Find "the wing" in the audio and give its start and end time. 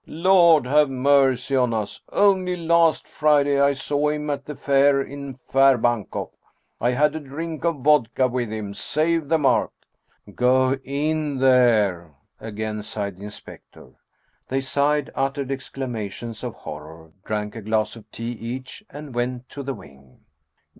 19.61-20.21